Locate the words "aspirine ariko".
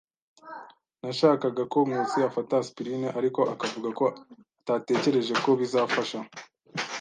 2.57-3.41